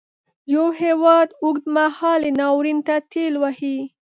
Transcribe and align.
یو 0.53 0.65
هیواد 0.81 1.29
اوږد 1.43 1.63
مهالي 1.75 2.31
ناورین 2.39 2.79
ته 2.87 2.95
ټېل 3.11 3.33
وهي. 3.41 3.77